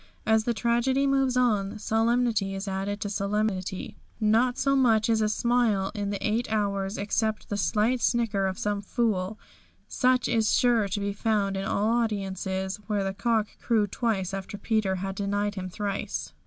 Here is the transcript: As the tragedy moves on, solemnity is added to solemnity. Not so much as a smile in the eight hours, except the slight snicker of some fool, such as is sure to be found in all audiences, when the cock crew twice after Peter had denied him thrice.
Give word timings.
As 0.25 0.45
the 0.45 0.53
tragedy 0.55 1.05
moves 1.05 1.37
on, 1.37 1.77
solemnity 1.77 2.55
is 2.55 2.67
added 2.67 2.99
to 3.01 3.07
solemnity. 3.11 3.97
Not 4.19 4.57
so 4.57 4.75
much 4.75 5.11
as 5.11 5.21
a 5.21 5.29
smile 5.29 5.91
in 5.93 6.09
the 6.09 6.27
eight 6.27 6.51
hours, 6.51 6.97
except 6.97 7.49
the 7.49 7.55
slight 7.55 8.01
snicker 8.01 8.47
of 8.47 8.57
some 8.57 8.81
fool, 8.81 9.37
such 9.87 10.27
as 10.27 10.47
is 10.47 10.57
sure 10.57 10.87
to 10.87 10.99
be 10.99 11.13
found 11.13 11.55
in 11.55 11.65
all 11.65 11.91
audiences, 11.91 12.77
when 12.87 13.05
the 13.05 13.13
cock 13.13 13.45
crew 13.61 13.85
twice 13.85 14.33
after 14.33 14.57
Peter 14.57 14.95
had 14.95 15.13
denied 15.13 15.53
him 15.53 15.69
thrice. 15.69 16.33